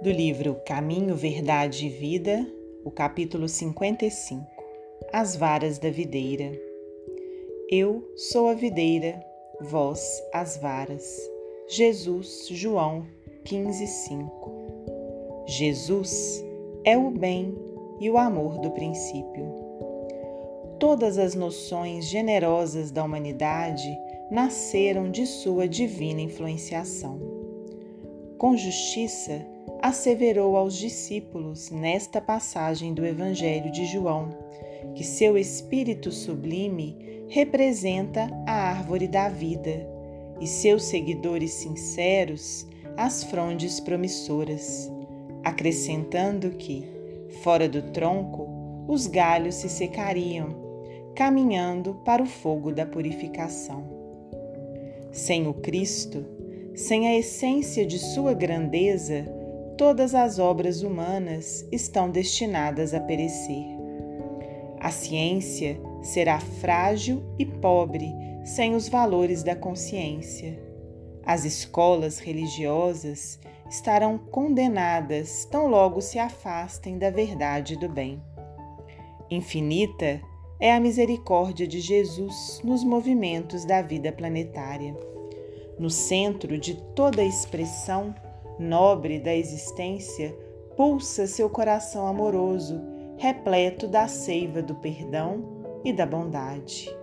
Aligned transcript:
do 0.00 0.10
livro 0.10 0.56
Caminho, 0.64 1.14
Verdade 1.14 1.86
e 1.86 1.90
Vida, 1.90 2.46
o 2.82 2.90
capítulo 2.90 3.46
55 3.46 4.46
As 5.12 5.36
Varas 5.36 5.78
da 5.78 5.90
Videira. 5.90 6.58
Eu 7.68 8.10
sou 8.16 8.48
a 8.48 8.54
videira, 8.54 9.22
vós 9.60 10.22
as 10.32 10.56
varas. 10.56 11.04
Jesus, 11.68 12.48
João 12.48 13.06
15, 13.44 13.86
5. 13.86 15.44
Jesus 15.46 16.42
é 16.82 16.96
o 16.96 17.10
bem 17.10 17.54
e 18.00 18.08
o 18.08 18.16
amor 18.16 18.58
do 18.58 18.70
princípio. 18.70 19.54
Todas 20.78 21.18
as 21.18 21.34
noções 21.34 22.06
generosas 22.06 22.90
da 22.90 23.04
humanidade 23.04 23.94
nasceram 24.30 25.10
de 25.10 25.26
sua 25.26 25.68
divina 25.68 26.22
influenciação. 26.22 27.20
Com 28.38 28.56
justiça, 28.56 29.46
asseverou 29.82 30.56
aos 30.56 30.76
discípulos 30.76 31.70
nesta 31.70 32.20
passagem 32.20 32.92
do 32.92 33.04
Evangelho 33.04 33.70
de 33.70 33.86
João 33.86 34.50
que 34.94 35.04
seu 35.04 35.36
espírito 35.36 36.10
sublime 36.10 37.24
representa 37.28 38.28
a 38.46 38.52
árvore 38.52 39.06
da 39.06 39.28
vida 39.28 39.86
e 40.40 40.46
seus 40.46 40.84
seguidores 40.84 41.52
sinceros 41.52 42.66
as 42.96 43.24
frondes 43.24 43.78
promissoras, 43.78 44.90
acrescentando 45.44 46.50
que, 46.50 46.84
fora 47.42 47.68
do 47.68 47.82
tronco, 47.92 48.48
os 48.88 49.06
galhos 49.06 49.56
se 49.56 49.68
secariam, 49.68 50.54
caminhando 51.14 51.94
para 52.04 52.22
o 52.22 52.26
fogo 52.26 52.72
da 52.72 52.84
purificação. 52.84 53.84
Sem 55.12 55.46
o 55.46 55.54
Cristo, 55.54 56.24
sem 56.74 57.08
a 57.08 57.16
essência 57.16 57.86
de 57.86 57.98
sua 57.98 58.34
grandeza, 58.34 59.24
todas 59.80 60.14
as 60.14 60.38
obras 60.38 60.82
humanas 60.82 61.66
estão 61.72 62.10
destinadas 62.10 62.92
a 62.92 63.00
perecer. 63.00 63.64
A 64.78 64.90
ciência 64.90 65.80
será 66.02 66.38
frágil 66.38 67.22
e 67.38 67.46
pobre 67.46 68.12
sem 68.44 68.74
os 68.74 68.90
valores 68.90 69.42
da 69.42 69.56
consciência. 69.56 70.62
As 71.24 71.46
escolas 71.46 72.18
religiosas 72.18 73.40
estarão 73.70 74.18
condenadas 74.18 75.46
tão 75.46 75.66
logo 75.66 76.02
se 76.02 76.18
afastem 76.18 76.98
da 76.98 77.08
verdade 77.08 77.74
do 77.74 77.88
bem. 77.88 78.22
Infinita 79.30 80.20
é 80.60 80.74
a 80.74 80.78
misericórdia 80.78 81.66
de 81.66 81.80
Jesus 81.80 82.60
nos 82.62 82.84
movimentos 82.84 83.64
da 83.64 83.80
vida 83.80 84.12
planetária. 84.12 84.94
No 85.78 85.88
centro 85.88 86.58
de 86.58 86.74
toda 86.94 87.24
expressão, 87.24 88.14
nobre 88.60 89.18
da 89.18 89.34
existência, 89.34 90.36
pulsa 90.76 91.26
seu 91.26 91.48
coração 91.48 92.06
amoroso, 92.06 92.78
repleto 93.16 93.88
da 93.88 94.06
seiva 94.06 94.62
do 94.62 94.74
perdão 94.74 95.42
e 95.82 95.92
da 95.92 96.04
bondade. 96.04 96.94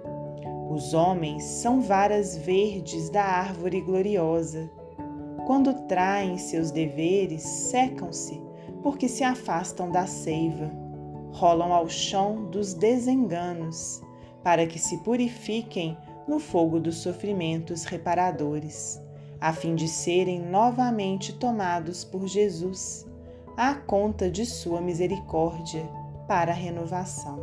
Os 0.69 0.93
homens 0.93 1.43
são 1.43 1.81
varas 1.81 2.37
verdes 2.37 3.09
da 3.09 3.23
árvore 3.23 3.81
gloriosa. 3.81 4.69
Quando 5.47 5.73
traem 5.87 6.37
seus 6.37 6.69
deveres, 6.69 7.41
secam-se, 7.41 8.39
porque 8.83 9.07
se 9.07 9.23
afastam 9.23 9.89
da 9.89 10.05
seiva, 10.05 10.71
rolam 11.31 11.73
ao 11.73 11.89
chão 11.89 12.45
dos 12.45 12.73
desenganos, 12.75 14.03
para 14.43 14.67
que 14.67 14.77
se 14.77 14.97
purifiquem 14.99 15.97
no 16.27 16.39
fogo 16.39 16.79
dos 16.79 16.97
sofrimentos 16.97 17.83
reparadores 17.85 19.01
a 19.39 19.53
fim 19.53 19.75
de 19.75 19.87
serem 19.87 20.39
novamente 20.39 21.33
tomados 21.33 22.03
por 22.03 22.27
Jesus, 22.27 23.05
à 23.55 23.73
conta 23.73 24.29
de 24.29 24.45
sua 24.45 24.81
misericórdia, 24.81 25.87
para 26.27 26.51
a 26.51 26.55
renovação. 26.55 27.39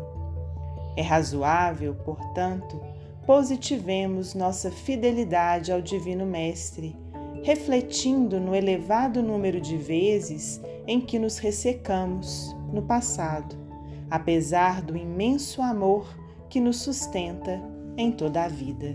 É 0.97 1.03
razoável, 1.03 1.94
portanto, 1.94 2.81
positivemos 3.27 4.34
nossa 4.34 4.71
fidelidade 4.71 5.72
ao 5.72 5.81
Divino 5.81 6.27
Mestre, 6.27 6.97
refletindo 7.43 8.38
no 8.38 8.55
elevado 8.55 9.22
número 9.22 9.61
de 9.61 9.76
vezes 9.76 10.61
em 10.87 11.00
que 11.00 11.19
nos 11.19 11.38
ressecamos 11.38 12.55
no 12.72 12.82
passado, 12.82 13.56
apesar 14.11 14.82
do 14.82 14.97
imenso 14.97 15.62
amor 15.62 16.06
que 16.49 16.61
nos 16.61 16.78
sustenta 16.78 17.61
em 17.97 18.12
toda 18.12 18.44
a 18.44 18.49
vida. 18.49 18.94